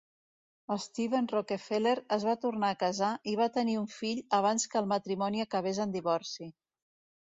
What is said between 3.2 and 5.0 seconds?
i va tenir un fill abans que el